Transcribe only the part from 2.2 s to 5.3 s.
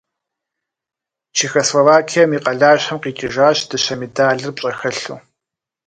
и къалащхьэм къикӀыжащ дыщэ медалыр пщӀэхэлъу.